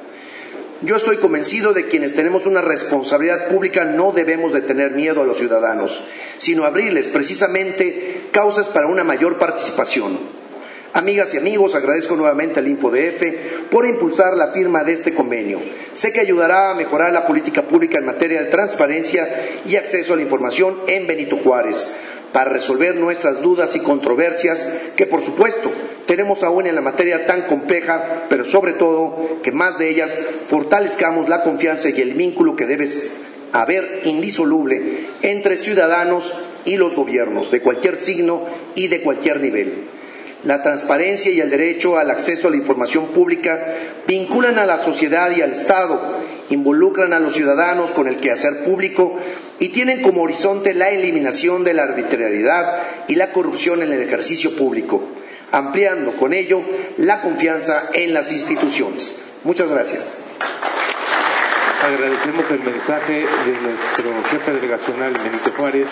Yo 0.80 0.96
estoy 0.96 1.16
convencido 1.16 1.72
de 1.72 1.88
quienes 1.88 2.14
tenemos 2.14 2.46
una 2.46 2.60
responsabilidad 2.60 3.48
pública 3.48 3.84
no 3.84 4.12
debemos 4.12 4.52
de 4.52 4.60
tener 4.60 4.92
miedo 4.92 5.22
a 5.22 5.24
los 5.24 5.38
ciudadanos, 5.38 6.00
sino 6.38 6.64
abrirles 6.64 7.08
precisamente 7.08 8.28
causas 8.30 8.68
para 8.68 8.86
una 8.86 9.02
mayor 9.02 9.38
participación. 9.38 10.18
Amigas 10.92 11.34
y 11.34 11.38
amigos, 11.38 11.74
agradezco 11.74 12.16
nuevamente 12.16 12.60
al 12.60 12.68
InfoDF 12.68 13.22
por 13.70 13.86
impulsar 13.86 14.36
la 14.36 14.48
firma 14.48 14.84
de 14.84 14.92
este 14.94 15.14
convenio. 15.14 15.60
Sé 15.92 16.12
que 16.12 16.20
ayudará 16.20 16.70
a 16.70 16.74
mejorar 16.74 17.12
la 17.12 17.26
política 17.26 17.62
pública 17.62 17.98
en 17.98 18.06
materia 18.06 18.42
de 18.42 18.50
transparencia 18.50 19.28
y 19.66 19.76
acceso 19.76 20.12
a 20.12 20.16
la 20.16 20.22
información 20.22 20.78
en 20.86 21.06
Benito 21.06 21.36
Juárez 21.36 21.94
para 22.32 22.50
resolver 22.50 22.96
nuestras 22.96 23.42
dudas 23.42 23.74
y 23.76 23.80
controversias 23.80 24.82
que, 24.96 25.06
por 25.06 25.22
supuesto, 25.22 25.70
tenemos 26.06 26.42
aún 26.42 26.66
en 26.66 26.74
la 26.74 26.80
materia 26.80 27.26
tan 27.26 27.42
compleja, 27.42 28.26
pero 28.28 28.44
sobre 28.44 28.72
todo 28.74 29.40
que 29.42 29.52
más 29.52 29.78
de 29.78 29.88
ellas 29.88 30.16
fortalezcamos 30.48 31.28
la 31.28 31.42
confianza 31.42 31.88
y 31.88 32.00
el 32.00 32.14
vínculo 32.14 32.56
que 32.56 32.66
debe 32.66 32.88
haber 33.52 34.02
indisoluble 34.04 35.06
entre 35.22 35.56
ciudadanos 35.56 36.32
y 36.64 36.76
los 36.76 36.94
gobiernos 36.94 37.50
de 37.50 37.60
cualquier 37.60 37.96
signo 37.96 38.42
y 38.74 38.88
de 38.88 39.00
cualquier 39.00 39.40
nivel. 39.40 39.97
La 40.48 40.62
transparencia 40.62 41.30
y 41.30 41.42
el 41.42 41.50
derecho 41.50 41.98
al 41.98 42.10
acceso 42.10 42.48
a 42.48 42.50
la 42.50 42.56
información 42.56 43.08
pública 43.08 43.62
vinculan 44.06 44.58
a 44.58 44.64
la 44.64 44.78
sociedad 44.78 45.30
y 45.30 45.42
al 45.42 45.52
Estado, 45.52 46.00
involucran 46.48 47.12
a 47.12 47.18
los 47.18 47.34
ciudadanos 47.34 47.90
con 47.90 48.08
el 48.08 48.16
quehacer 48.16 48.64
público 48.64 49.20
y 49.58 49.68
tienen 49.68 50.00
como 50.00 50.22
horizonte 50.22 50.72
la 50.72 50.88
eliminación 50.88 51.64
de 51.64 51.74
la 51.74 51.82
arbitrariedad 51.82 52.78
y 53.08 53.16
la 53.16 53.30
corrupción 53.30 53.82
en 53.82 53.92
el 53.92 54.00
ejercicio 54.00 54.56
público, 54.56 55.02
ampliando 55.52 56.12
con 56.12 56.32
ello 56.32 56.62
la 56.96 57.20
confianza 57.20 57.90
en 57.92 58.14
las 58.14 58.32
instituciones. 58.32 59.24
Muchas 59.44 59.68
gracias. 59.68 60.22
Agradecemos 61.84 62.50
el 62.52 62.60
mensaje 62.60 63.12
de 63.12 63.52
nuestro 63.60 64.30
jefe 64.30 64.52
delegacional 64.52 65.12
Benito 65.12 65.52
Juárez, 65.58 65.88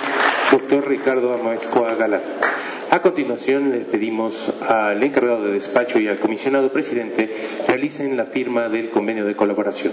doctor 0.50 0.88
Ricardo 0.88 1.34
Amaescoa 1.34 1.94
Galán. 1.96 2.22
A 2.90 3.02
continuación, 3.02 3.72
le 3.72 3.80
pedimos 3.80 4.54
al 4.68 5.02
encargado 5.02 5.44
de 5.44 5.52
despacho 5.52 5.98
y 5.98 6.06
al 6.06 6.18
comisionado 6.18 6.70
presidente 6.70 7.28
realicen 7.66 8.16
la 8.16 8.26
firma 8.26 8.68
del 8.68 8.90
convenio 8.90 9.24
de 9.24 9.34
colaboración. 9.34 9.92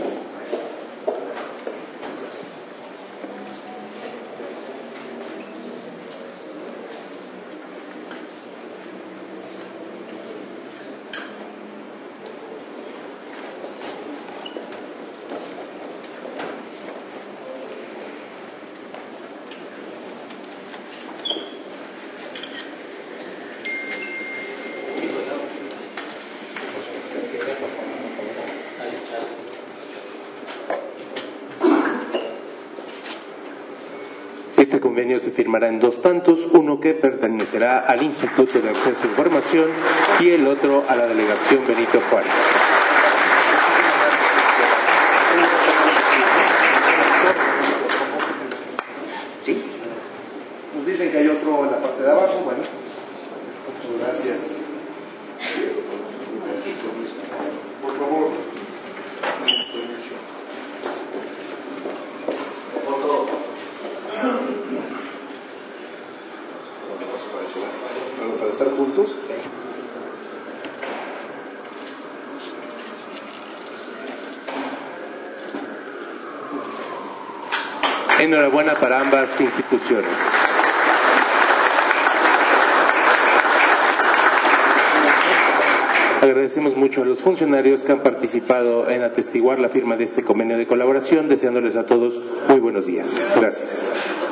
Convenio 34.84 35.18
se 35.18 35.32
firmará 35.32 35.70
en 35.70 35.80
dos 35.80 36.02
tantos, 36.02 36.46
uno 36.52 36.82
que 36.82 36.94
pertenecerá 36.94 37.80
al 37.80 38.04
Instituto 38.04 38.60
de 38.60 38.70
Acceso 38.70 39.04
a 39.04 39.06
Información 39.06 39.70
y 40.20 40.32
el 40.32 40.46
otro 40.46 40.84
a 40.90 40.96
la 40.98 41.08
Delegación 41.08 41.66
Benito 41.66 42.02
Juárez. 42.10 42.30
¿Sí? 49.46 49.64
Nos 50.76 50.86
dicen 50.86 51.12
que 51.12 51.18
hay 51.18 51.30
otro 51.30 51.64
en 51.64 51.72
la 51.72 51.78
parte 51.82 52.04
de 52.04 52.12
abajo. 52.12 52.42
Bueno, 52.44 52.64
muchas 53.88 54.06
gracias. 54.06 54.52
Por 57.82 57.92
favor. 57.98 58.32
Otro. 62.86 63.44
Para 67.34 67.44
estar, 67.44 68.38
para 68.40 68.50
estar 68.50 68.70
juntos. 68.78 69.16
Enhorabuena 78.24 78.76
para 78.76 79.02
ambas 79.02 79.42
instituciones. 79.42 80.10
Agradecemos 86.22 86.78
mucho 86.78 87.02
a 87.02 87.06
los 87.06 87.20
funcionarios 87.20 87.82
que 87.82 87.92
han 87.92 88.00
participado 88.00 88.90
en 88.90 89.04
atestiguar 89.04 89.60
la 89.60 89.68
firma 89.68 89.98
de 89.98 90.06
este 90.06 90.24
convenio 90.24 90.58
de 90.58 90.68
colaboración, 90.68 91.28
deseándoles 91.28 91.76
a 91.76 91.86
todos 91.86 92.18
muy 92.48 92.62
buenos 92.62 92.86
días. 92.86 93.14
Gracias. 93.36 94.23